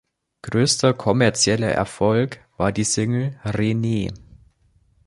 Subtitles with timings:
[0.41, 4.09] Größter kommerzieller Erfolg war die Single "Renee".